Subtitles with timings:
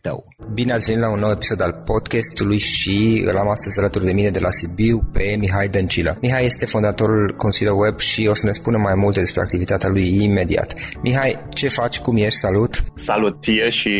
[0.00, 0.24] tău.
[0.52, 4.12] Bine ați venit la un nou episod al podcastului și îl am astăzi alături de
[4.12, 6.16] mine de la Sibiu pe Mihai Dăncilă.
[6.20, 10.22] Mihai este fondatorul Consiliul Web și o să ne spună mai multe despre activitatea lui
[10.22, 10.74] imediat.
[11.02, 11.98] Mihai, ce faci?
[11.98, 12.38] Cum ești?
[12.38, 12.84] Salut!
[12.94, 13.92] Salut ție și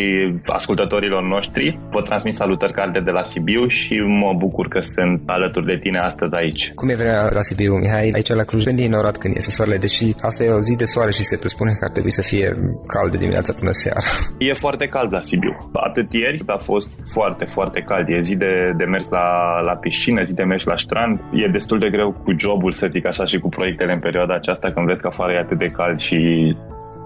[0.46, 1.78] ascultătorilor noștri.
[1.90, 5.98] Vă transmit salutări calde de la Sibiu și mă bucur că sunt alături de tine
[5.98, 6.72] astăzi aici.
[6.74, 8.10] Cum e vremea la Sibiu, Mihai?
[8.14, 11.10] Aici la Cluj din orat când iese soarele, deși asta e o zi de soare
[11.10, 12.46] și se presupune că ar trebui să fie
[12.86, 14.00] cald de dimineața până seara.
[14.38, 15.52] E foarte cald la Sibiu
[15.90, 18.06] atât ieri, a fost foarte, foarte cald.
[18.08, 19.26] E zi de, de mers la,
[19.68, 21.14] la piscină, zi de mers la strand.
[21.42, 24.72] E destul de greu cu jobul, să zic așa, și cu proiectele în perioada aceasta,
[24.72, 26.18] când vezi că afară e atât de cald și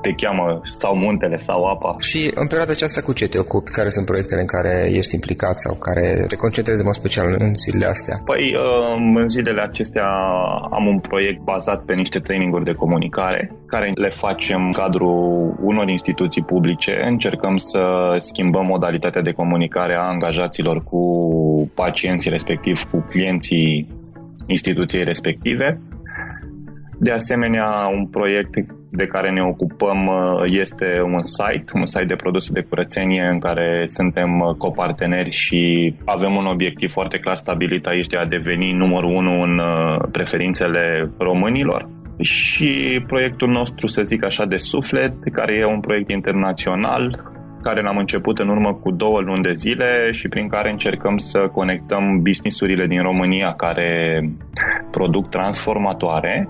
[0.04, 0.46] te cheamă
[0.80, 1.90] sau muntele sau apa.
[2.10, 3.70] Și în perioada aceasta cu ce te ocupi?
[3.78, 7.54] Care sunt proiectele în care ești implicat sau care te concentrezi în mod special în
[7.64, 8.16] zilele astea?
[8.30, 10.08] Păi um, în zilele acestea
[10.78, 15.88] am un proiect bazat pe niște traininguri de comunicare care le facem în cadrul unor
[15.88, 16.92] instituții publice.
[17.12, 17.82] Încercăm să
[18.18, 21.02] schimbăm modalitatea de comunicare a angajaților cu
[21.74, 23.88] pacienții respectiv, cu clienții
[24.46, 25.80] instituției respective
[26.98, 28.54] De asemenea, un proiect
[28.90, 33.38] de care ne ocupăm uh, este un site, un site de produse de curățenie în
[33.38, 38.72] care suntem uh, coparteneri și avem un obiectiv foarte clar stabilit aici de a deveni
[38.72, 41.88] numărul unu în uh, preferințele românilor.
[42.20, 47.32] Și proiectul nostru, să zic așa, de suflet, care e un proiect internațional,
[47.62, 51.38] care l-am început în urmă cu două luni de zile și prin care încercăm să
[51.52, 54.20] conectăm businessurile din România care
[54.90, 56.48] produc transformatoare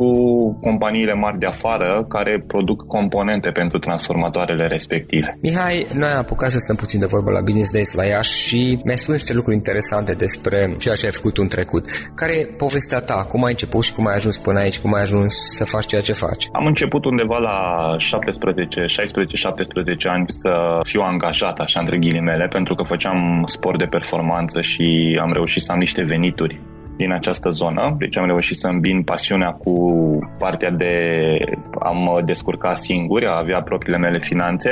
[0.00, 0.12] cu
[0.60, 5.38] companiile mari de afară care produc componente pentru transformatoarele respective.
[5.42, 8.60] Mihai, noi am apucat să stăm puțin de vorbă la Business Days la Iași și
[8.84, 11.84] mi-ai spus niște lucruri interesante despre ceea ce ai făcut în trecut.
[12.14, 13.26] Care e povestea ta?
[13.30, 14.78] Cum ai început și cum ai ajuns până aici?
[14.78, 16.48] Cum ai ajuns să faci ceea ce faci?
[16.52, 17.58] Am început undeva la
[17.98, 18.86] 17, 16-17
[20.14, 20.52] ani să
[20.82, 25.72] fiu angajat, așa între ghilimele, pentru că făceam sport de performanță și am reușit să
[25.72, 26.60] am niște venituri
[27.00, 29.74] din această zonă, deci am reușit să îmbin pasiunea cu
[30.38, 30.94] partea de
[31.78, 34.70] a mă descurca singur, a avea propriile mele finanțe.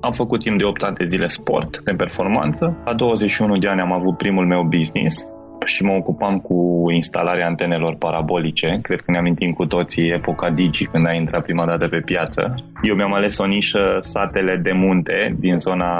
[0.00, 2.64] Am făcut timp de 8 ani de zile sport, de performanță.
[2.84, 5.26] La 21 de ani am avut primul meu business
[5.64, 6.56] și mă ocupam cu
[6.90, 8.78] instalarea antenelor parabolice.
[8.82, 12.54] Cred că ne amintim cu toții epoca Digi când a intrat prima dată pe piață.
[12.82, 15.90] Eu mi-am ales o nișă satele de munte din zona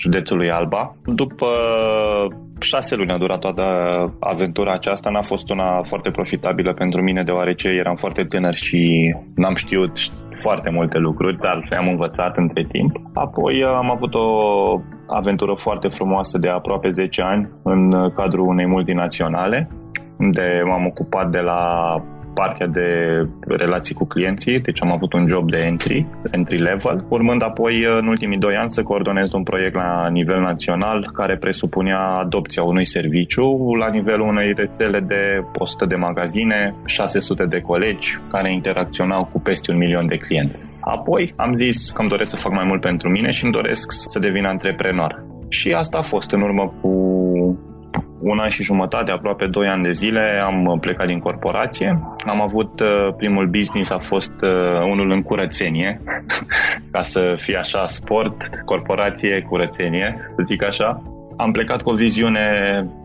[0.00, 0.94] județului Alba.
[1.04, 1.46] După
[2.62, 3.64] șase luni a durat toată
[4.20, 5.10] aventura aceasta.
[5.10, 9.98] N-a fost una foarte profitabilă pentru mine, deoarece eram foarte tânăr și n-am știut
[10.36, 12.96] foarte multe lucruri, dar le-am învățat între timp.
[13.14, 14.26] Apoi am avut o
[15.06, 19.68] aventură foarte frumoasă de aproape 10 ani în cadrul unei multinaționale,
[20.18, 21.62] unde m-am ocupat de la
[22.34, 22.88] partea de
[23.46, 28.06] relații cu clienții, deci am avut un job de entry, entry level, urmând apoi în
[28.06, 33.74] ultimii doi ani să coordonez un proiect la nivel național care presupunea adopția unui serviciu
[33.78, 39.72] la nivelul unei rețele de 100 de magazine, 600 de colegi care interacționau cu peste
[39.72, 40.64] un milion de clienți.
[40.80, 43.92] Apoi am zis că îmi doresc să fac mai mult pentru mine și îmi doresc
[43.92, 45.24] să devin antreprenor.
[45.48, 47.09] Și asta a fost în urmă cu
[48.20, 51.88] un an și jumătate, aproape doi ani de zile, am plecat din corporație.
[52.26, 56.00] Am avut uh, primul business, a fost uh, unul în curățenie,
[56.92, 61.02] ca să fie așa sport, corporație, curățenie, să zic așa.
[61.36, 62.46] Am plecat cu o viziune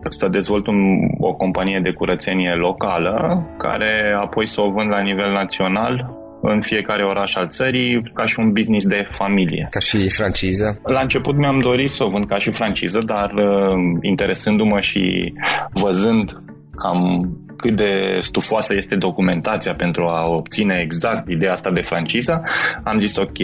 [0.08, 0.76] să dezvolt un,
[1.18, 7.04] o companie de curățenie locală, care apoi să o vând la nivel național în fiecare
[7.04, 9.66] oraș al țării ca și un business de familie.
[9.70, 10.80] Ca și franciză?
[10.84, 15.32] La început mi-am dorit să o vând ca și franciză, dar uh, interesându-mă și
[15.72, 16.30] văzând
[16.76, 22.42] cam cât de stufoasă este documentația pentru a obține exact ideea asta de franciză,
[22.84, 23.38] am zis ok,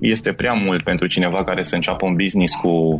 [0.00, 2.98] este prea mult pentru cineva care să înceapă un business cu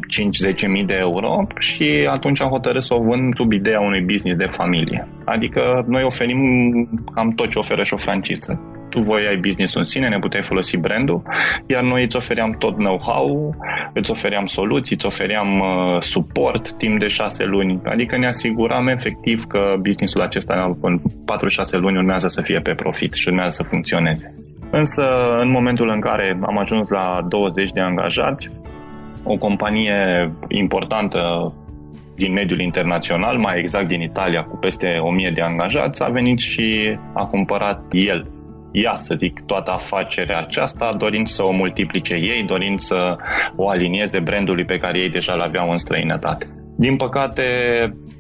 [0.67, 4.39] 5-10 mii de euro și atunci am hotărât să o vând sub ideea unui business
[4.39, 5.09] de familie.
[5.25, 6.41] Adică noi oferim
[7.15, 10.43] cam tot ce oferă și o franciză tu voi ai business în sine, ne puteai
[10.43, 11.23] folosi brandul,
[11.67, 13.55] iar noi îți ofeream tot know-how,
[13.93, 19.45] îți ofeream soluții, îți ofeream uh, suport timp de șase luni, adică ne asiguram efectiv
[19.45, 21.03] că businessul acesta în 4-6
[21.71, 24.35] luni urmează să fie pe profit și urmează să funcționeze.
[24.71, 25.05] Însă,
[25.39, 28.51] în momentul în care am ajuns la 20 de angajați,
[29.23, 31.53] o companie importantă
[32.15, 36.99] din mediul internațional, mai exact din Italia, cu peste 1000 de angajați, a venit și
[37.13, 38.35] a cumpărat el
[38.83, 43.17] ea, să zic, toată afacerea aceasta, dorind să o multiplice ei, dorind să
[43.57, 46.47] o alinieze brandului pe care ei deja l-aveau în străinătate.
[46.77, 47.45] Din păcate,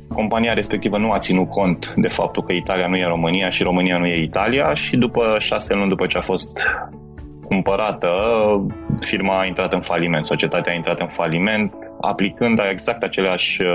[0.08, 3.98] compania respectivă nu a ținut cont de faptul că Italia nu e România și România
[3.98, 6.66] nu e Italia și după șase luni după ce a fost
[7.44, 8.08] cumpărată,
[9.00, 13.68] firma a intrat în faliment, societatea a intrat în faliment, aplicând exact aceleași uh,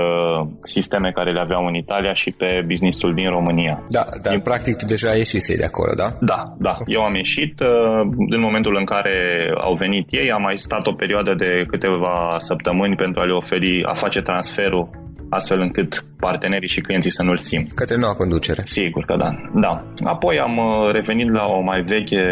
[0.62, 3.84] sisteme care le aveau în Italia și pe businessul din România.
[3.88, 6.08] Da, dar în practic tu deja ieșisei de acolo, da?
[6.20, 6.76] Da, da.
[6.86, 9.16] Eu am ieșit uh, în momentul în care
[9.56, 13.84] au venit ei, am mai stat o perioadă de câteva săptămâni pentru a le oferi,
[13.84, 14.90] a face transferul
[15.30, 17.72] astfel încât partenerii și clienții să nu-l simt.
[17.72, 18.62] Către noua conducere.
[18.64, 19.30] Sigur că da.
[19.54, 19.84] da.
[20.04, 22.24] Apoi am uh, revenit la o mai veche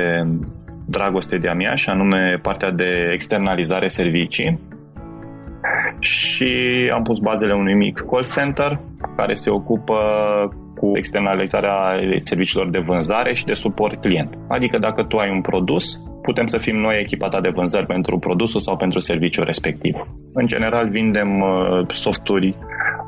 [0.87, 4.59] dragoste de-a mea și anume partea de externalizare servicii
[6.00, 6.50] și
[6.95, 8.80] am pus bazele unui mic call center
[9.16, 9.97] care se ocupă
[10.80, 11.76] cu externalizarea
[12.16, 14.38] serviciilor de vânzare și de suport client.
[14.49, 18.19] Adică dacă tu ai un produs, putem să fim noi echipa ta de vânzări pentru
[18.19, 19.95] produsul sau pentru serviciul respectiv.
[20.33, 22.54] În general vindem uh, softuri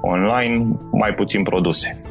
[0.01, 2.03] online, mai puțin produse.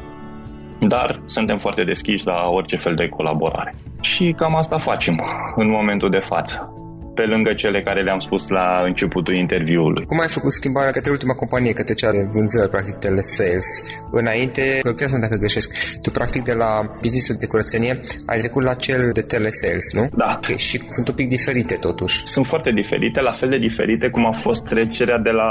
[0.80, 3.74] Dar suntem foarte deschiși la orice fel de colaborare.
[4.00, 5.24] Și cam asta facem
[5.56, 6.81] în momentul de față.
[7.14, 10.04] Pe lângă cele care le-am spus la începutul interviului.
[10.04, 13.66] Cum ai făcut schimbarea către ultima companie, către cea de vânzări, practic telesales?
[14.10, 15.68] Înainte, corectează dacă greșesc,
[16.02, 20.08] tu practic de la businessul de curățenie ai trecut la cel de telesales, nu?
[20.16, 20.30] Da.
[20.36, 20.56] Okay.
[20.56, 22.26] Și sunt un pic diferite totuși.
[22.26, 25.50] Sunt foarte diferite, la fel de diferite cum a fost trecerea de la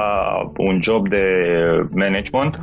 [0.57, 1.23] un job de
[1.89, 2.53] management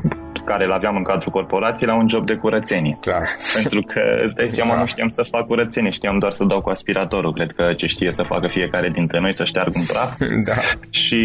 [0.51, 2.95] care îl aveam în cadrul corporației la un job de curățenie.
[3.01, 3.25] Clar.
[3.59, 4.81] Pentru că, îți dai seama, da.
[4.81, 7.33] nu știam să fac curățenie, știam doar să dau cu aspiratorul.
[7.33, 10.11] Cred că ce știe să facă fiecare dintre noi, să șteargă un praf.
[10.49, 10.55] Da.
[10.91, 11.21] Și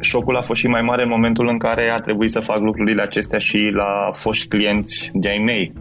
[0.00, 3.02] șocul a fost și mai mare în momentul în care a trebuit să fac lucrurile
[3.02, 5.72] acestea și la foști clienți de-ai mei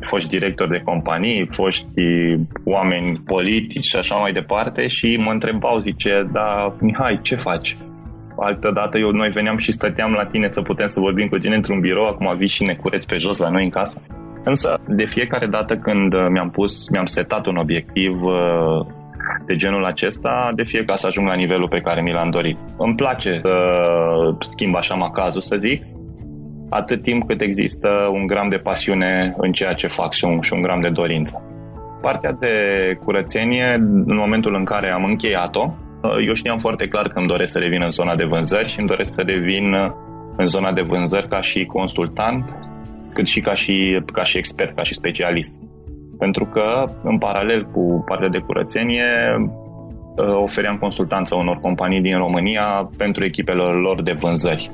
[0.00, 1.86] foști directori de companii, foști
[2.64, 7.76] oameni politici și așa mai departe și mă întrebau, zice, da, Mihai, ce faci?
[8.40, 11.54] Altă dată eu, noi veneam și stăteam la tine să putem să vorbim cu tine
[11.54, 14.02] într-un birou, acum vii și ne cureți pe jos la noi în casă.
[14.44, 18.86] Însă, de fiecare dată când mi-am pus, mi-am setat un obiectiv uh,
[19.46, 22.58] de genul acesta, de fiecare să ajung la nivelul pe care mi l-am dorit.
[22.78, 23.54] Îmi place să
[24.50, 25.82] schimb așa macazul, să zic,
[26.70, 30.52] atât timp cât există un gram de pasiune în ceea ce fac și un, și
[30.52, 31.44] un gram de dorință.
[32.00, 32.54] Partea de
[33.04, 33.74] curățenie,
[34.06, 35.89] în momentul în care am încheiat-o, Uh,
[36.26, 38.88] eu știam foarte clar că îmi doresc să revin în zona de vânzări și îmi
[38.88, 39.92] doresc să revin uh,
[40.36, 42.44] în zona de vânzări ca și consultant,
[43.12, 45.54] cât și ca și, ca și expert, ca și specialist.
[46.18, 52.90] Pentru că, în paralel cu partea de curățenie, uh, ofeream consultanță unor companii din România
[52.96, 54.70] pentru echipele lor de vânzări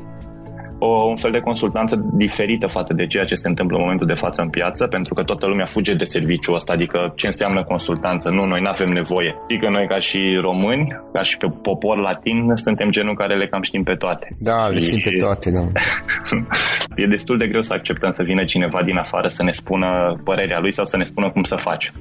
[0.78, 4.14] o, un fel de consultanță diferită față de ceea ce se întâmplă în momentul de
[4.14, 8.30] față în piață, pentru că toată lumea fuge de serviciul ăsta, adică ce înseamnă consultanță?
[8.30, 9.34] Nu, noi nu avem nevoie.
[9.42, 13.62] Adică noi ca și români, ca și pe popor latin, suntem genul care le cam
[13.62, 14.28] știm pe toate.
[14.38, 15.64] Da, le știm pe toate, da.
[17.02, 20.58] e destul de greu să acceptăm să vină cineva din afară să ne spună părerea
[20.60, 21.92] lui sau să ne spună cum să faci.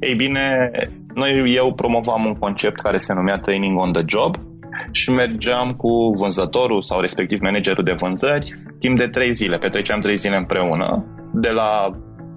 [0.00, 0.70] Ei bine,
[1.14, 4.36] noi eu promovam un concept care se numea Training on the Job,
[4.90, 9.56] și mergeam cu vânzătorul sau respectiv managerul de vânzări timp de trei zile.
[9.56, 11.04] Petreceam trei zile împreună.
[11.32, 11.90] De la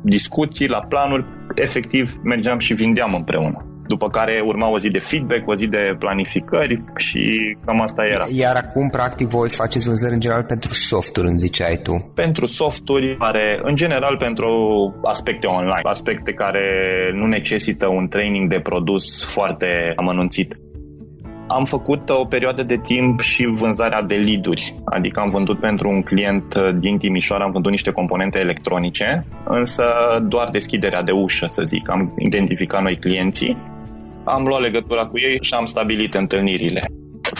[0.03, 1.25] discuții, la planuri,
[1.56, 3.65] efectiv mergeam și vindeam împreună.
[3.88, 7.22] După care urma o zi de feedback, o zi de planificări și
[7.65, 8.25] cam asta era.
[8.29, 12.12] Iar acum, practic, voi faceți vânzări în general pentru softuri, îmi ziceai tu.
[12.15, 14.50] Pentru softuri, care, în general pentru
[15.03, 16.65] aspecte online, aspecte care
[17.13, 20.56] nu necesită un training de produs foarte amănunțit.
[21.48, 26.01] Am făcut o perioadă de timp și vânzarea de lead-uri, adică am vândut pentru un
[26.01, 29.84] client uh, din Timișoara, am vândut niște componente electronice, însă
[30.27, 31.89] doar deschiderea de ușă, să zic.
[31.89, 33.58] Am identificat noi clienții,
[34.24, 36.86] am luat legătura cu ei și am stabilit întâlnirile.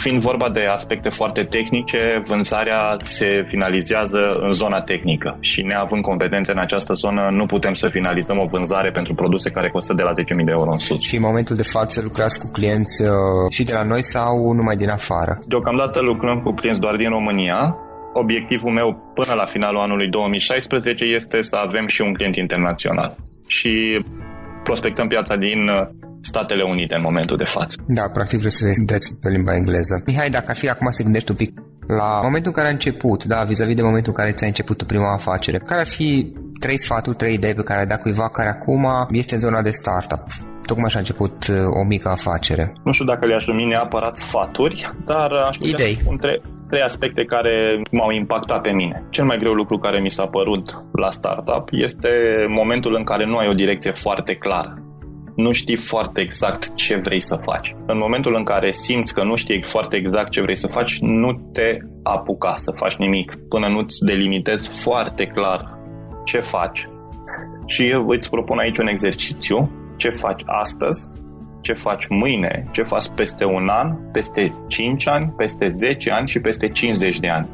[0.04, 2.00] Fiind vorba de aspecte foarte tehnice,
[2.30, 7.88] vânzarea se finalizează în zona tehnică și neavând competențe în această zonă, nu putem să
[7.88, 11.00] finalizăm o vânzare pentru produse care costă de la 10.000 de euro în sus.
[11.00, 13.10] Și în momentul de față lucrați cu clienți uh,
[13.50, 15.38] și de la noi sau numai din afară?
[15.46, 17.76] Deocamdată lucrăm cu clienți doar din România,
[18.12, 23.16] obiectivul meu până la finalul anului 2016 este să avem și un client internațional.
[23.46, 23.72] Și
[24.62, 27.82] prospectăm piața din uh, Statele Unite în momentul de față.
[27.86, 30.02] Da, practic vreți să vedeți pe limba engleză.
[30.06, 31.50] Mihai, dacă ar fi acum să gândești un pic
[31.86, 35.12] la momentul în care a început, da, vis-a-vis de momentul în care ți-a început prima
[35.12, 38.84] afacere, care ar fi trei sfaturi, trei idei pe care le-ai dat cuiva care acum
[39.10, 40.22] este în zona de startup?
[40.66, 42.72] Tocmai așa a început uh, o mică afacere.
[42.84, 45.94] Nu știu dacă le-aș numi neapărat sfaturi, dar aș putea Idei.
[45.94, 49.06] spun trei, trei aspecte care m-au impactat pe mine.
[49.10, 52.08] Cel mai greu lucru care mi s-a părut la startup este
[52.48, 54.87] momentul în care nu ai o direcție foarte clară
[55.44, 57.74] nu știi foarte exact ce vrei să faci.
[57.86, 61.32] În momentul în care simți că nu știi foarte exact ce vrei să faci, nu
[61.52, 65.78] te apuca să faci nimic până nu-ți delimitezi foarte clar
[66.24, 66.88] ce faci.
[67.66, 71.08] Și eu îți propun aici un exercițiu, ce faci astăzi,
[71.60, 76.40] ce faci mâine, ce faci peste un an, peste 5 ani, peste 10 ani și
[76.40, 77.48] peste 50 de ani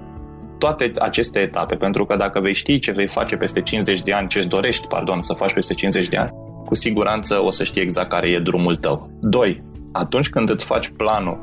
[0.59, 4.29] toate aceste etape, pentru că dacă vei ști ce vei face peste 50 de ani,
[4.29, 6.31] ce-ți dorești, pardon, să faci peste 50 de ani,
[6.65, 9.11] cu siguranță o să știi exact care e drumul tău.
[9.21, 9.63] 2.
[9.93, 11.39] Atunci când îți faci planul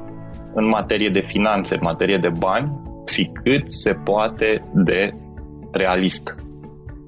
[0.54, 2.72] în materie de finanțe, în materie de bani,
[3.06, 5.14] fi cât se poate de
[5.72, 6.36] realist.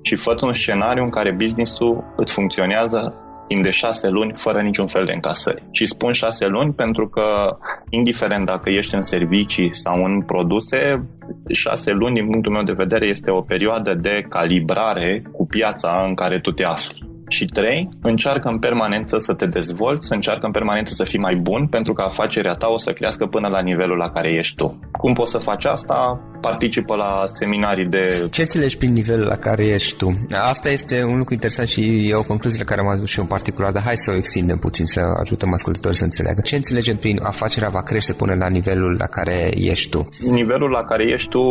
[0.01, 3.13] Și fă un scenariu în care business-ul îți funcționează
[3.47, 5.63] timp de șase luni fără niciun fel de încasări.
[5.71, 7.57] Și spun șase luni pentru că,
[7.89, 11.07] indiferent dacă ești în servicii sau în produse,
[11.53, 16.13] șase luni, din punctul meu de vedere, este o perioadă de calibrare cu piața în
[16.13, 17.12] care tu te afli.
[17.33, 21.67] Și trei, încearcă în permanență să te dezvolți, încearcă în permanență să fii mai bun,
[21.67, 24.79] pentru că afacerea ta o să crească până la nivelul la care ești tu.
[24.91, 25.97] Cum poți să faci asta?
[26.41, 28.27] Participă la seminarii de...
[28.31, 30.07] Ce înțelegi prin nivelul la care ești tu?
[30.31, 33.23] Asta este un lucru interesant și e o concluzie la care am adus și eu
[33.23, 36.41] în particular, dar hai să o extindem puțin, să ajutăm ascultătorii să înțeleagă.
[36.41, 40.09] Ce înțelegem prin afacerea va crește până la nivelul la care ești tu?
[40.29, 41.43] Nivelul la care ești tu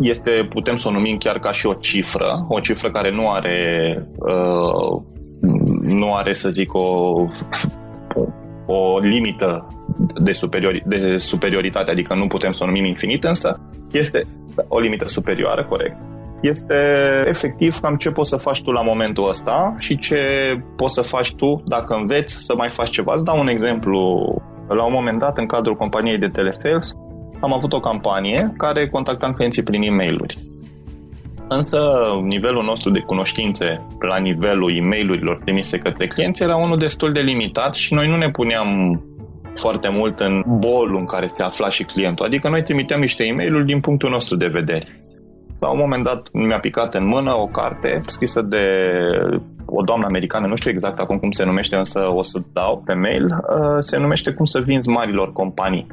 [0.00, 3.58] este, putem să o numim chiar ca și o cifră, o cifră care nu are
[4.16, 5.02] uh,
[5.82, 7.14] nu are, să zic, o,
[8.66, 9.66] o limită
[10.24, 13.60] de, superiori, de superioritate, adică nu putem să o numim infinit, însă
[13.92, 14.26] este
[14.68, 15.96] o limită superioară, corect.
[16.40, 16.76] Este
[17.24, 20.18] efectiv cam ce poți să faci tu la momentul ăsta și ce
[20.76, 23.12] poți să faci tu dacă înveți să mai faci ceva.
[23.14, 24.00] Îți dau un exemplu.
[24.68, 26.92] La un moment dat, în cadrul companiei de telesales,
[27.40, 30.51] am avut o campanie care contacta clienții prin e-mail-uri.
[31.48, 31.78] Însă
[32.22, 37.20] nivelul nostru de cunoștințe la nivelul e mail trimise către clienți era unul destul de
[37.20, 39.00] limitat și noi nu ne puneam
[39.54, 42.26] foarte mult în bolul în care se afla și clientul.
[42.26, 44.86] Adică noi trimiteam niște e mail din punctul nostru de vedere.
[45.60, 48.64] La un moment dat mi-a picat în mână o carte scrisă de
[49.66, 52.94] o doamnă americană, nu știu exact acum cum se numește, însă o să dau pe
[52.94, 55.86] mail, uh, se numește Cum să vinzi marilor companii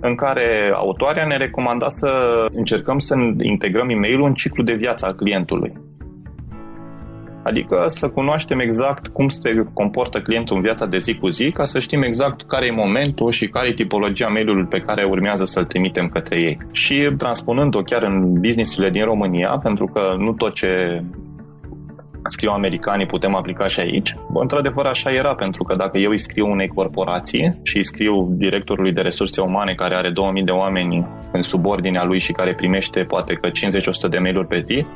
[0.00, 2.08] în care autoarea ne recomanda să
[2.52, 5.72] încercăm să integrăm e mail în ciclu de viață al clientului.
[7.44, 11.64] Adică să cunoaștem exact cum se comportă clientul în viața de zi cu zi, ca
[11.64, 15.64] să știm exact care e momentul și care e tipologia mail-ului pe care urmează să-l
[15.64, 16.58] trimitem către ei.
[16.72, 21.02] Și transpunând-o chiar în businessurile din România, pentru că nu tot ce
[22.24, 24.14] scriu americanii putem aplica și aici.
[24.30, 28.28] Bă, într-adevăr așa era, pentru că dacă eu îi scriu unei corporații și îi scriu
[28.30, 33.00] directorului de resurse umane care are 2000 de oameni în subordinea lui și care primește
[33.00, 33.52] poate că 50-100
[34.10, 34.86] de mail-uri pe zi,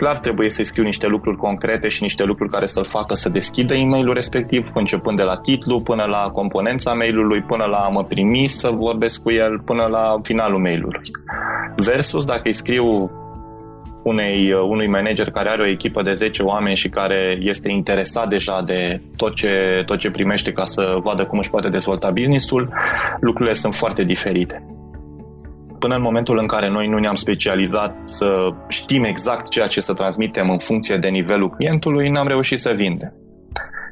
[0.00, 3.74] clar trebuie să-i scriu niște lucruri concrete și niște lucruri care să-l facă să deschidă
[3.74, 8.46] e mail respectiv, începând de la titlu până la componența mail-ului, până la mă primi
[8.46, 11.10] să vorbesc cu el, până la finalul mail-ului.
[11.76, 13.10] Versus dacă îi scriu
[14.02, 18.28] unei, uh, unui manager care are o echipă de 10 oameni și care este interesat
[18.28, 22.72] deja de tot ce, tot ce primește ca să vadă cum își poate dezvolta businessul,
[23.20, 24.64] lucrurile sunt foarte diferite.
[25.78, 28.26] Până în momentul în care noi nu ne-am specializat să
[28.68, 33.12] știm exact ceea ce să transmitem în funcție de nivelul clientului, n-am reușit să vindem.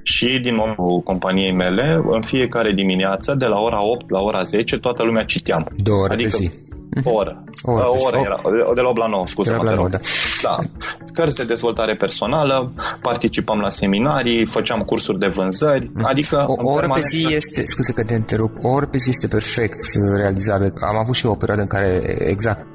[0.03, 4.77] Și din momentul companiei mele, în fiecare dimineață, de la ora 8 la ora 10,
[4.77, 5.67] toată lumea citeam.
[5.77, 6.68] Două ore adică, pe zi.
[7.05, 7.45] O oră.
[7.63, 8.41] O oră, o oră era,
[8.75, 9.99] de la 8 la 9, scuze mă, 9, da.
[10.43, 10.59] da.
[11.13, 16.05] Cărți de dezvoltare personală, participam la seminarii, făceam cursuri de vânzări, mm.
[16.05, 16.45] adică...
[16.47, 19.27] O, o oră pe zi este, scuze că te întrerup, o oră pe zi este
[19.29, 19.79] perfect
[20.17, 20.73] realizabil.
[20.81, 22.67] Am avut și eu o perioadă în care exact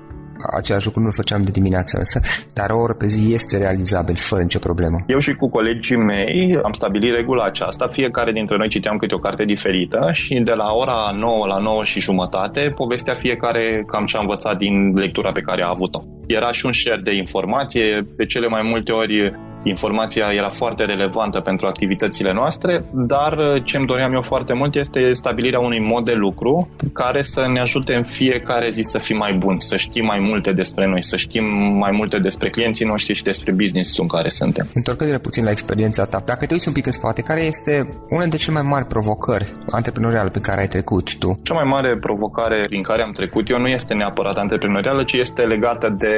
[0.60, 2.19] același lucru nu-l făceam de dimineață însă,
[2.53, 4.97] dar o oră pe zi este realizabil fără nicio problemă.
[5.08, 9.19] Eu și cu colegii mei am stabilit regula aceasta, fiecare dintre noi citeam câte o
[9.19, 14.17] carte diferită și de la ora 9 la 9 și jumătate povestea fiecare cam ce
[14.17, 16.03] a învățat din lectura pe care a avut-o.
[16.27, 19.15] Era și un share de informație, pe cele mai multe ori
[19.63, 24.76] informația era foarte relevantă pentru activitățile noastre, dar uh, ce îmi doream eu foarte mult
[24.76, 29.17] este stabilirea unui mod de lucru care să ne ajute în fiecare zi să fim
[29.17, 31.45] mai buni, să știm mai multe despre noi, să știm
[31.78, 34.69] mai multe despre clienții noștri și despre business-ul în care suntem.
[34.73, 37.73] Întorcându-ne puțin la experiența ta, dacă te uiți un pic în spate, care este
[38.10, 41.39] una dintre cele mai mari provocări antreprenoriale pe care ai trecut tu?
[41.43, 45.41] Cea mai mare provocare prin care am trecut eu nu este neapărat antreprenorială, ci este
[45.41, 46.15] legată de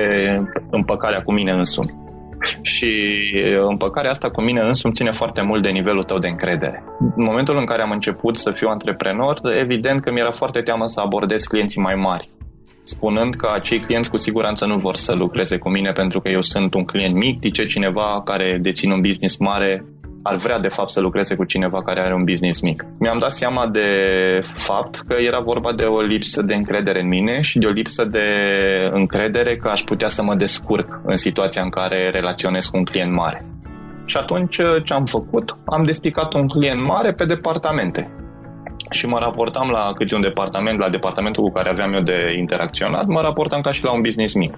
[0.70, 2.05] împăcarea cu mine însumi.
[2.62, 2.92] Și
[3.70, 6.84] împăcarea asta cu mine însumi ține foarte mult de nivelul tău de încredere.
[7.16, 11.00] În momentul în care am început să fiu antreprenor, evident că mi-era foarte teamă să
[11.00, 12.30] abordez clienții mai mari
[12.88, 16.42] spunând că acei clienți cu siguranță nu vor să lucreze cu mine pentru că eu
[16.42, 19.86] sunt un client mic, dice cineva care deține un business mare
[20.30, 22.86] ar vrea de fapt să lucreze cu cineva care are un business mic.
[23.00, 23.90] Mi-am dat seama de
[24.68, 28.06] fapt că era vorba de o lipsă de încredere în mine și de o lipsă
[28.06, 28.28] de
[28.92, 33.14] încredere că aș putea să mă descurc în situația în care relaționez cu un client
[33.16, 33.46] mare.
[34.06, 35.58] Și atunci ce am făcut?
[35.66, 38.10] Am despicat un client mare pe departamente
[38.90, 43.06] și mă raportam la câte un departament, la departamentul cu care aveam eu de interacționat,
[43.06, 44.54] mă raportam ca și la un business mic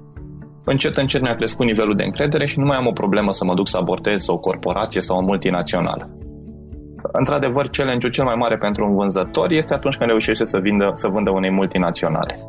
[0.71, 3.53] încet, încet mi-a crescut nivelul de încredere și nu mai am o problemă să mă
[3.53, 6.09] duc să abordez o corporație sau o multinațională.
[7.11, 11.07] Într-adevăr, challenge-ul cel mai mare pentru un vânzător este atunci când reușește să, vindă, să
[11.07, 12.39] vândă unei multinaționale.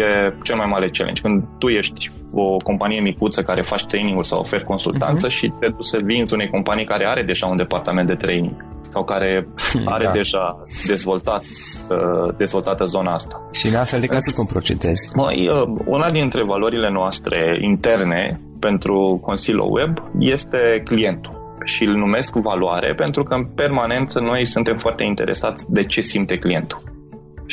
[0.00, 1.20] E cel mai mare challenge.
[1.20, 5.36] Când tu ești o companie micuță care faci training sau oferi consultanță uh-huh.
[5.36, 8.56] și te duci să vinzi unei companii care are deja un departament de training
[8.88, 9.48] sau care
[9.94, 10.10] are da.
[10.10, 13.42] deja dezvoltat, uh, dezvoltată zona asta.
[13.52, 15.10] Și în astfel de cazuri cum procedezi?
[15.14, 22.34] Mai, uh, una dintre valorile noastre interne pentru Consilo Web este clientul și îl numesc
[22.36, 26.82] valoare pentru că în permanență noi suntem foarte interesați de ce simte clientul.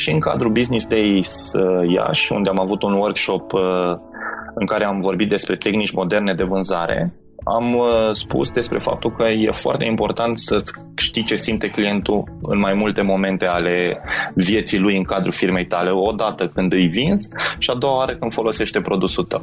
[0.02, 1.32] Și în cadrul Business Days
[1.96, 3.52] Iași, unde am avut un workshop
[4.54, 6.98] în care am vorbit despre tehnici moderne de vânzare,
[7.44, 10.56] am uh, spus despre faptul că e foarte important să
[10.96, 14.00] știi ce simte clientul în mai multe momente ale
[14.34, 18.12] vieții lui în cadrul firmei tale, o dată când îi vinzi și a doua oară
[18.12, 19.42] când folosește produsul tău.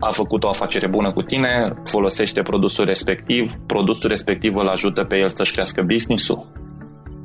[0.00, 5.16] a făcut o afacere bună cu tine, folosește produsul respectiv, produsul respectiv îl ajută pe
[5.16, 6.46] el să-și crească business-ul.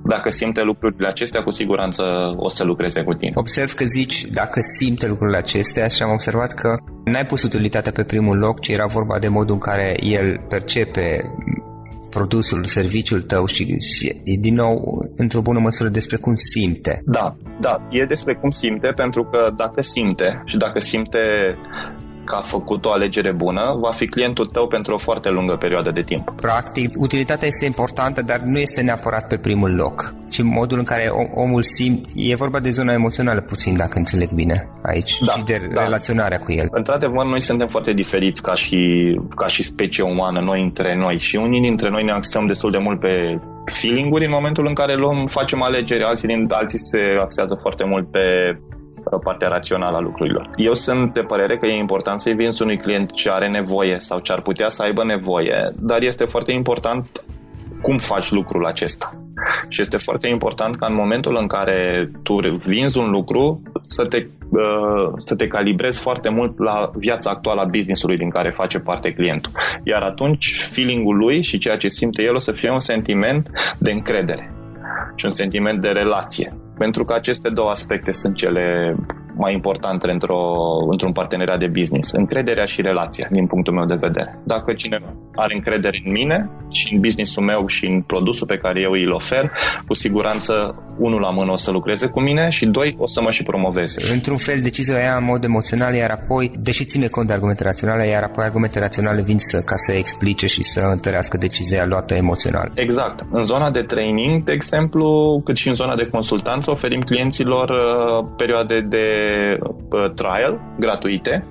[0.08, 2.04] Dacă simte lucrurile acestea, cu siguranță
[2.38, 3.32] o să lucreze cu tine.
[3.36, 6.70] Observ că zici dacă simte lucrurile acestea și am observat că
[7.04, 11.34] n-ai pus utilitatea pe primul loc, ci era vorba de modul în care el percepe
[12.18, 14.76] produsul, serviciul tău și, și e din nou
[15.16, 17.02] într-o bună măsură despre cum simte.
[17.06, 21.20] Da, da, e despre cum simte pentru că dacă simte și dacă simte
[22.26, 25.92] că a făcut o alegere bună, va fi clientul tău pentru o foarte lungă perioadă
[25.92, 26.34] de timp.
[26.36, 31.08] Practic, utilitatea este importantă, dar nu este neapărat pe primul loc, ci modul în care
[31.34, 35.70] omul simt, e vorba de zona emoțională puțin, dacă înțeleg bine aici, da, și de
[35.74, 35.84] da.
[35.84, 36.68] relaționarea cu el.
[36.72, 38.80] Într-adevăr, noi suntem foarte diferiți ca și,
[39.36, 42.78] ca și specie umană, noi între noi și unii dintre noi ne axăm destul de
[42.78, 43.40] mult pe
[43.72, 48.12] feeling-uri în momentul în care luăm, facem alegeri, alții, din, alții se axează foarte mult
[48.12, 48.26] pe
[49.24, 50.50] partea rațională a lucrurilor.
[50.56, 54.20] Eu sunt de părere că e important să-i vinzi unui client ce are nevoie sau
[54.20, 57.06] ce ar putea să aibă nevoie, dar este foarte important
[57.82, 59.10] cum faci lucrul acesta.
[59.70, 62.36] Și este foarte important ca în momentul în care tu
[62.68, 64.18] vinzi un lucru să te,
[64.50, 69.14] uh, să te calibrezi foarte mult la viața actuală a businessului din care face parte
[69.14, 69.52] clientul.
[69.84, 73.92] Iar atunci feeling-ul lui și ceea ce simte el o să fie un sentiment de
[73.92, 74.54] încredere
[75.16, 76.54] și un sentiment de relație.
[76.78, 78.96] Pentru că aceste două aspecte sunt cele
[79.38, 80.42] mai importante într-o,
[80.92, 82.12] într-un parteneriat de business.
[82.12, 84.40] Încrederea și relația, din punctul meu de vedere.
[84.44, 88.82] Dacă cineva are încredere în mine și în businessul meu și în produsul pe care
[88.82, 89.52] eu îl ofer,
[89.88, 90.54] cu siguranță,
[90.98, 94.14] unul la mână o să lucreze cu mine și doi, o să mă și promoveze.
[94.14, 98.08] Într-un fel, decizia ia în mod emoțional, iar apoi, deși ține cont de argumente raționale,
[98.08, 102.72] iar apoi argumente raționale vin să, ca să explice și să întărească decizia luată emoțional.
[102.76, 103.20] Exact.
[103.32, 105.06] În zona de training, de exemplu,
[105.44, 109.25] cât și în zona de consultanță, oferim clienților uh, perioade de uh,
[110.16, 111.46] trial gratuite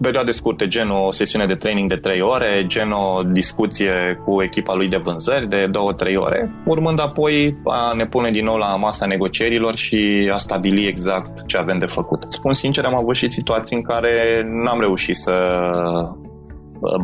[0.00, 4.74] perioade scurte, gen o sesiune de training de 3 ore, gen o discuție cu echipa
[4.74, 5.70] lui de vânzări de
[6.12, 10.88] 2-3 ore, urmând apoi a ne pune din nou la masa negocierilor și a stabili
[10.88, 12.24] exact ce avem de făcut.
[12.28, 16.29] Spun sincer, am avut și situații în care n-am reușit să uh,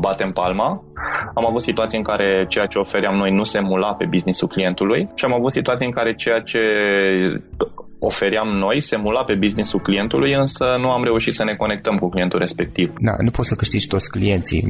[0.01, 0.83] batem palma.
[1.35, 5.09] Am avut situații în care ceea ce ofeream noi nu se emula pe businessul clientului
[5.15, 6.61] și am avut situații în care ceea ce
[7.99, 12.09] ofeream noi, se mula pe businessul clientului, însă nu am reușit să ne conectăm cu
[12.09, 12.93] clientul respectiv.
[12.99, 14.62] Da, nu poți să câștigi toți clienții.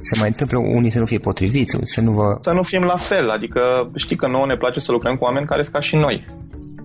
[0.00, 2.36] Se mai întâmplă unii să nu fie potriviți, să nu vă...
[2.40, 5.46] Să nu fim la fel, adică știi că nouă ne place să lucrăm cu oameni
[5.46, 6.26] care sunt ca și noi.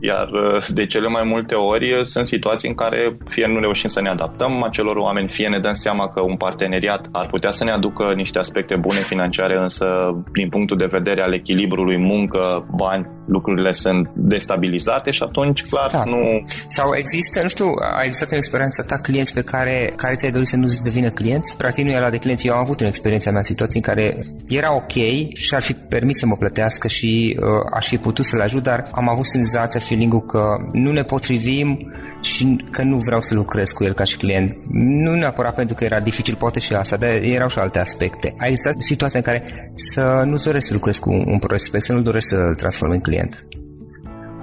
[0.10, 3.90] Iar uh, de cele mai multe ori uh, sunt situații în care fie nu reușim
[3.90, 7.64] să ne adaptăm acelor oameni, fie ne dăm seama că un parteneriat ar putea să
[7.64, 9.86] ne aducă niște aspecte bune financiare, însă
[10.34, 16.04] din punctul de vedere al echilibrului muncă, bani, lucrurile sunt destabilizate și atunci, clar, da.
[16.04, 16.44] nu...
[16.68, 17.66] Sau există, nu știu,
[17.98, 21.58] a existat în experiența ta clienți pe care, care ți-ai dorit să nu devină clienți?
[21.58, 22.48] Practic nu era de clienți.
[22.48, 24.92] Eu am avut în experiența mea situații în care era ok
[25.34, 28.88] și ar fi permis să mă plătească și uh, aș fi putut să-l ajut, dar
[28.92, 33.84] am avut senzația, feeling că nu ne potrivim și că nu vreau să lucrez cu
[33.84, 34.56] el ca și client.
[34.72, 38.34] Nu neapărat pentru că era dificil, poate și asta, dar erau și alte aspecte.
[38.38, 42.02] A existat situația în care să nu doresc să lucrez cu un prospect, să nu
[42.02, 43.13] doresc să-l transform în client.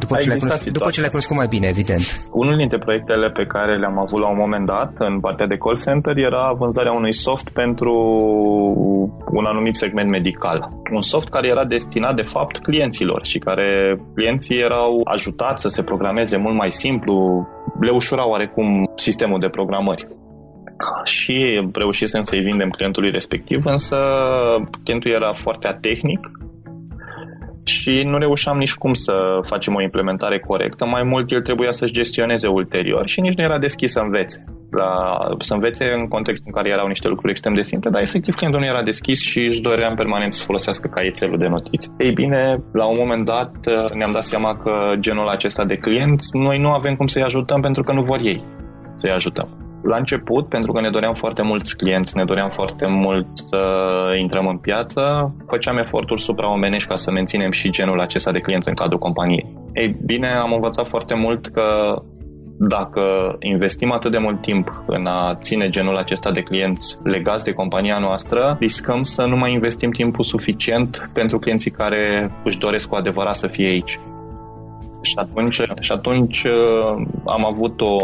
[0.01, 2.03] După ce, cunoscut, după ce le-ai cunoscut mai bine, evident.
[2.33, 5.77] Unul dintre proiectele pe care le-am avut la un moment dat în partea de call
[5.77, 7.95] center era vânzarea unui soft pentru
[9.39, 10.59] un anumit segment medical.
[10.93, 15.83] Un soft care era destinat de fapt clienților și care clienții erau ajutați să se
[15.83, 17.47] programeze mult mai simplu,
[17.81, 20.07] le ușura oarecum sistemul de programări
[21.05, 23.97] și reușisem să-i vindem clientului respectiv, însă
[24.85, 26.21] clientul era foarte atehnic
[27.65, 30.85] și nu reușeam nici cum să facem o implementare corectă.
[30.85, 34.45] Mai mult el trebuia să-și gestioneze ulterior și nici nu era deschis să învețe.
[34.71, 34.91] La,
[35.39, 38.61] să învețe în contextul în care erau niște lucruri extrem de simple, dar efectiv clientul
[38.61, 41.89] nu era deschis și își dorea în permanent să folosească caietelul de notițe.
[41.99, 43.53] Ei bine, la un moment dat
[43.95, 47.83] ne-am dat seama că genul acesta de clienți noi nu avem cum să-i ajutăm pentru
[47.83, 48.45] că nu vor ei
[48.95, 49.70] să-i ajutăm.
[49.83, 53.63] La început, pentru că ne doream foarte mulți clienți, ne doream foarte mult să
[54.21, 58.75] intrăm în piață, făceam eforturi supraomenești ca să menținem și genul acesta de clienți în
[58.75, 59.47] cadrul companiei.
[59.73, 61.97] Ei bine, am învățat foarte mult că
[62.69, 67.53] dacă investim atât de mult timp în a ține genul acesta de clienți legați de
[67.53, 72.95] compania noastră, riscăm să nu mai investim timpul suficient pentru clienții care își doresc cu
[72.95, 73.99] adevărat să fie aici.
[75.03, 76.53] Și atunci, și atunci uh,
[77.25, 77.95] am avut o,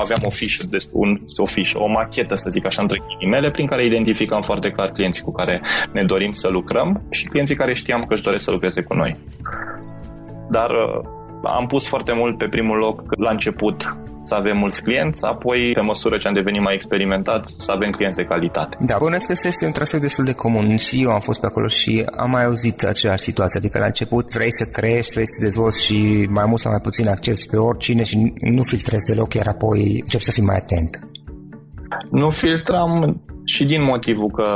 [0.00, 3.86] aveam o fișă, un, o fișă, o machetă, să zic așa, între ghilimele, prin care
[3.86, 8.12] identificam foarte clar clienții cu care ne dorim să lucrăm și clienții care știam că
[8.14, 9.16] își doresc să lucreze cu noi.
[10.50, 11.00] Dar uh,
[11.42, 13.76] am pus foarte mult pe primul loc la început
[14.22, 18.16] să avem mulți clienți, apoi, pe măsură ce am devenit mai experimentat, să avem clienți
[18.16, 18.76] de calitate.
[18.80, 20.76] Da, bănuiesc că este un traseu destul de comun.
[20.76, 23.60] Și eu am fost pe acolo și am mai auzit aceeași situație.
[23.60, 26.80] Adică la început vrei să crești, vrei să te dezvolți și mai mult sau mai
[26.80, 30.98] puțin accepti pe oricine și nu filtrezi deloc, iar apoi începi să fii mai atent.
[32.10, 33.20] Nu filtram
[33.54, 34.48] și din motivul că,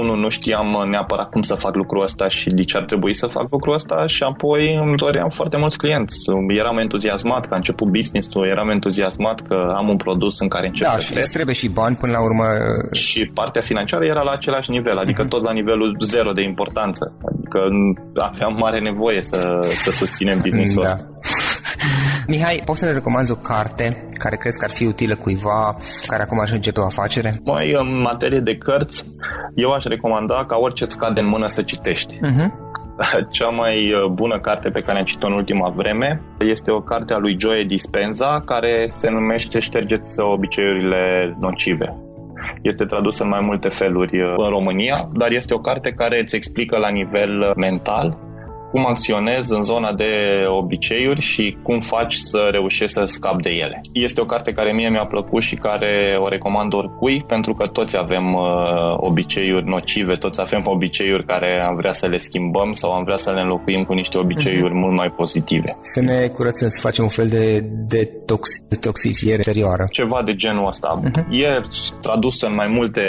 [0.00, 3.26] unul, nu știam neapărat cum să fac lucrul ăsta și de ce ar trebui să
[3.26, 6.16] fac lucrul ăsta și apoi îmi doream foarte mulți clienți.
[6.48, 10.86] Eram entuziasmat că a început business-ul, eram entuziasmat că am un produs în care încep
[10.86, 11.32] da, să și cresc.
[11.32, 12.44] trebuie și bani până la urmă.
[12.92, 15.28] Și partea financiară era la același nivel, adică uh-huh.
[15.34, 17.04] tot la nivelul zero de importanță.
[17.30, 17.60] Adică
[18.14, 19.40] aveam mare nevoie să,
[19.84, 20.90] să susținem business-ul da.
[20.90, 21.04] ăsta.
[22.28, 26.22] Mihai, poți să ne recomanzi o carte care crezi că ar fi utilă cuiva care
[26.22, 27.40] acum aș începe o afacere?
[27.44, 29.04] Mai în materie de cărți,
[29.54, 32.14] eu aș recomanda ca orice îți cade în mână să citești.
[32.16, 32.48] Uh-huh.
[33.36, 37.12] Cea mai uh, bună carte pe care am citit-o în ultima vreme este o carte
[37.12, 41.96] a lui Joe Dispenza care se numește Ștergeți obiceiurile nocive.
[42.62, 46.36] Este tradusă în mai multe feluri uh, în România, dar este o carte care îți
[46.36, 48.25] explică la nivel mental
[48.70, 50.12] cum acționezi în zona de
[50.46, 53.80] obiceiuri și cum faci să reușești să scapi de ele.
[53.92, 57.96] Este o carte care mie mi-a plăcut și care o recomand oricui, pentru că toți
[57.96, 58.42] avem uh,
[58.96, 63.30] obiceiuri nocive, toți avem obiceiuri care am vrea să le schimbăm sau am vrea să
[63.32, 64.82] le înlocuim cu niște obiceiuri uh-huh.
[64.82, 65.76] mult mai pozitive.
[65.80, 67.60] Să ne curățăm, să facem un fel de
[67.94, 69.84] detox- detoxifiere interioară.
[69.90, 71.00] Ceva de genul ăsta.
[71.00, 71.24] Uh-huh.
[71.30, 71.60] E
[72.00, 73.02] tradus în mai multe,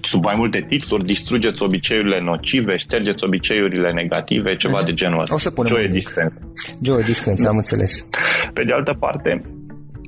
[0.00, 5.34] sub mai multe titluri, distrugeți obiceiurile nocive, ștergeți obiceiurile negative, ceva ceva de genul ăsta.
[5.34, 6.38] O să punem Joe Dispenza.
[6.82, 8.06] Joe Dispenza, am înțeles.
[8.52, 9.30] Pe de altă parte,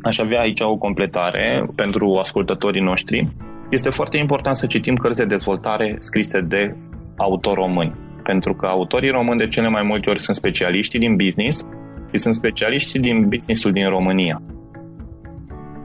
[0.02, 3.28] aș avea aici o completare pentru ascultătorii noștri.
[3.70, 6.76] Este foarte important să citim cărți de dezvoltare scrise de
[7.16, 7.94] autori români.
[8.22, 11.64] Pentru că autorii români de cele mai multe ori sunt specialiști din business
[12.10, 14.42] și sunt specialiști din businessul din România.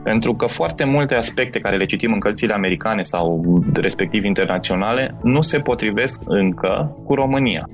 [0.02, 5.40] Pentru că foarte multe aspecte care le citim în cărțile americane sau respectiv internaționale nu
[5.40, 7.68] se potrivesc încă cu România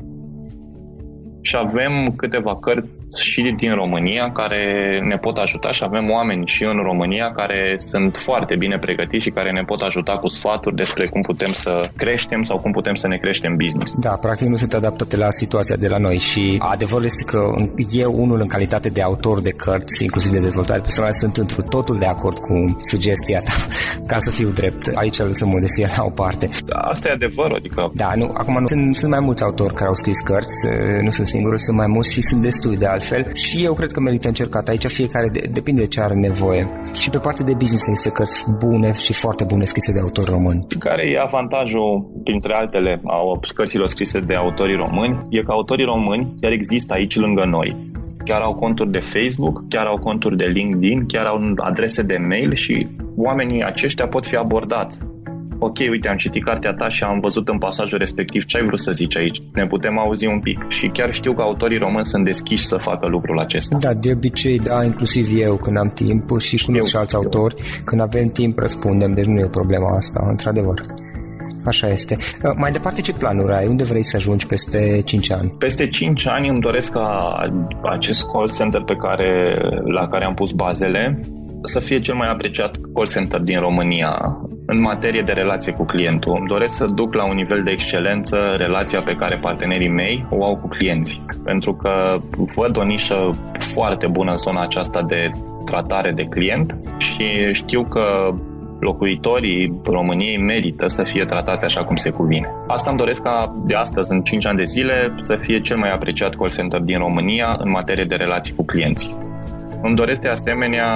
[1.42, 2.88] și avem câteva cărți
[3.20, 4.62] și din România care
[5.10, 9.30] ne pot ajuta și avem oameni și în România care sunt foarte bine pregătiți și
[9.30, 13.06] care ne pot ajuta cu sfaturi despre cum putem să creștem sau cum putem să
[13.08, 13.92] ne creștem business.
[14.00, 17.38] Da, practic nu sunt adaptate la situația de la noi și adevărul este că
[17.90, 21.98] eu unul în calitate de autor de cărți, inclusiv de dezvoltare personală, sunt într totul
[21.98, 23.52] de acord cu sugestia ta,
[24.10, 24.90] ca să fiu drept.
[24.94, 26.48] Aici lăsăm modestia la o parte.
[26.64, 27.90] Da, asta e adevărul, adică...
[27.94, 30.56] Da, nu, acum nu, sunt, sunt mai mulți autori care au scris cărți,
[31.02, 34.00] nu sunt singurul, sunt mai mulți și sunt destui de altfel și eu cred că
[34.00, 36.62] merită încercat aici fiecare de, depinde de ce are nevoie.
[37.00, 40.66] Și pe partea de business există cărți bune și foarte bune scrise de autori români.
[40.78, 41.92] Care e avantajul,
[42.24, 43.18] printre altele, a
[43.54, 45.14] cărților scrise de autorii români?
[45.36, 47.90] E că autorii români chiar există aici lângă noi
[48.24, 52.54] chiar au conturi de Facebook, chiar au conturi de LinkedIn, chiar au adrese de mail
[52.54, 55.02] și oamenii aceștia pot fi abordați
[55.66, 58.80] ok, uite, am citit cartea ta și am văzut în pasajul respectiv ce ai vrut
[58.80, 59.42] să zici aici.
[59.52, 60.58] Ne putem auzi un pic.
[60.68, 63.78] Și chiar știu că autorii români sunt deschiși să facă lucrul acesta.
[63.80, 68.00] Da, de obicei, da, inclusiv eu când am timp și cunosc și alți autori, când
[68.00, 70.80] avem timp răspundem, deci nu e o problemă asta, într-adevăr.
[71.64, 72.16] Așa este.
[72.16, 73.66] Uh, mai departe, ce planuri ai?
[73.66, 75.54] Unde vrei să ajungi peste 5 ani?
[75.58, 77.32] Peste 5 ani îmi doresc ca
[77.82, 81.20] acest call center pe care, la care am pus bazele
[81.62, 84.12] să fie cel mai apreciat call center din România
[84.66, 86.36] în materie de relație cu clientul.
[86.38, 90.44] Îmi doresc să duc la un nivel de excelență relația pe care partenerii mei o
[90.44, 91.24] au cu clienții.
[91.44, 92.18] Pentru că
[92.56, 95.28] văd o nișă foarte bună în zona aceasta de
[95.64, 98.34] tratare de client și știu că
[98.80, 102.48] locuitorii României merită să fie tratate așa cum se cuvine.
[102.66, 105.90] Asta îmi doresc ca de astăzi, în 5 ani de zile, să fie cel mai
[105.90, 109.14] apreciat call center din România în materie de relații cu clienții.
[109.82, 110.88] Îmi doresc de asemenea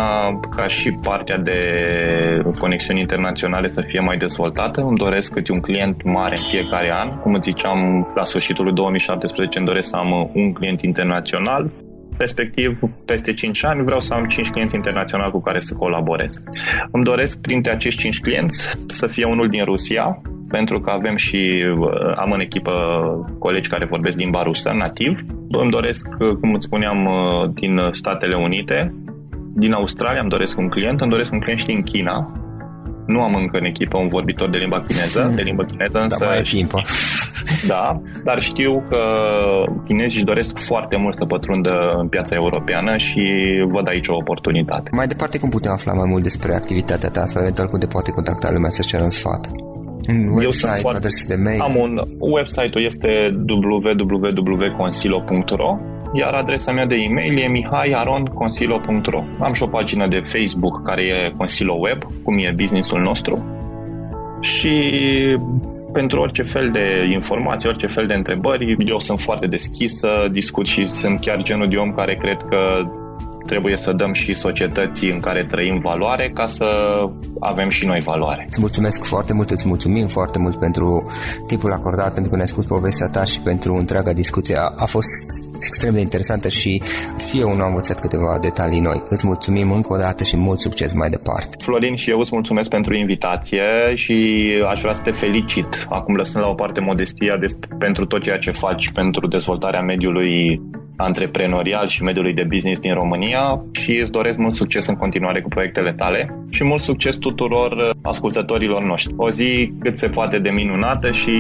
[0.57, 1.61] ca și partea de
[2.59, 4.81] conexiuni internaționale să fie mai dezvoltată.
[4.81, 7.18] Îmi doresc câte un client mare în fiecare an.
[7.18, 11.70] Cum îți ziceam, la sfârșitul lui 2017 îmi doresc să am un client internațional
[12.18, 16.42] respectiv peste 5 ani vreau să am 5 clienți internaționali cu care să colaborez.
[16.90, 21.65] Îmi doresc printre acești 5 clienți să fie unul din Rusia, pentru că avem și
[21.79, 22.73] uh, am în echipă
[23.39, 25.19] colegi care vorbesc limba rusă nativ.
[25.49, 28.95] Îmi doresc, uh, cum îți spuneam, uh, din Statele Unite,
[29.55, 32.33] din Australia îmi doresc un client, îmi doresc un client și din China.
[33.07, 36.25] Nu am încă în echipă un vorbitor de limba chineză, de limba chineză, însă...
[36.25, 36.71] Da, mai timp.
[37.67, 39.01] Da, dar știu că
[39.85, 43.23] chinezii își doresc foarte mult să pătrundă în piața europeană și
[43.69, 44.91] văd aici o oportunitate.
[44.93, 48.11] Mai departe, cum putem afla mai mult despre activitatea ta sau eventual cum te poate
[48.11, 49.51] contacta lumea să-ți ceră un sfat?
[50.09, 51.09] Un website, Eu sunt foarte...
[51.29, 51.61] de mail?
[51.61, 53.09] Am un website-ul este
[53.49, 55.79] www.consilo.ro
[56.12, 61.31] iar adresa mea de e-mail e mihaiarondconsilo.ro Am și o pagină de Facebook care e
[61.37, 63.45] Consilo Web, cum e businessul nostru
[64.40, 64.75] și
[65.92, 70.66] pentru orice fel de informații, orice fel de întrebări, eu sunt foarte deschis să discut
[70.66, 72.59] și sunt chiar genul de om care cred că
[73.47, 76.67] trebuie să dăm și societății în care trăim valoare ca să
[77.41, 78.45] avem și noi valoare.
[78.49, 81.13] Îți mulțumesc foarte mult, îți mulțumim foarte mult pentru
[81.47, 84.57] timpul acordat, pentru că ne-ai spus povestea ta și pentru întreaga discuție.
[84.57, 85.09] A, a fost
[85.57, 86.83] extrem de interesantă și
[87.16, 89.03] fie unul a învățat câteva detalii noi.
[89.09, 91.57] Îți mulțumim încă o dată și mult succes mai departe.
[91.59, 93.64] Florin și eu îți mulțumesc pentru invitație
[93.95, 94.16] și
[94.69, 97.47] aș vrea să te felicit, acum lăsând la o parte modestia de,
[97.79, 100.61] pentru tot ceea ce faci pentru dezvoltarea mediului
[100.97, 105.49] antreprenorial și mediului de business din România și îți doresc mult succes în continuare cu
[105.49, 109.14] proiectele tale și mult succes tuturor ascultătorilor noștri.
[109.16, 111.33] O zi cât se poate de minunată și,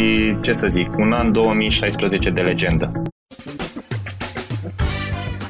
[0.42, 2.92] ce să zic, un an 2016 de legendă.